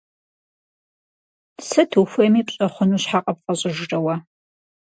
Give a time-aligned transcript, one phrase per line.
[1.67, 4.15] Сыт ухуейми пщӀэ хъуну щхьэ къыпфӀэщӀыжрэ уэ?